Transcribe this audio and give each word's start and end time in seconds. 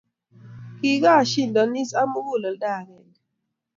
Kikashindosi 0.77 1.93
ak 2.01 2.07
muguleldo 2.11 2.67
agenge 2.77 3.19